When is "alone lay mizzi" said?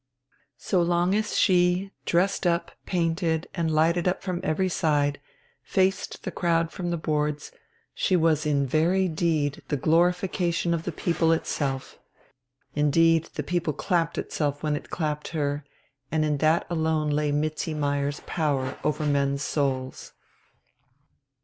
16.67-17.75